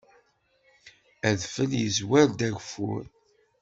Adfel 1.29 1.71
yezwar-d 1.81 2.39
ageffur. 2.47 3.05